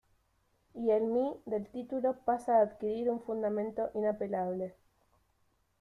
Y 0.73 0.89
el 0.89 1.03
"mi" 1.03 1.31
del 1.45 1.67
título 1.67 2.15
pasa 2.25 2.57
a 2.57 2.61
adquirir 2.63 3.07
un 3.07 3.21
fundamento 3.21 3.91
inapelable. 3.93 4.73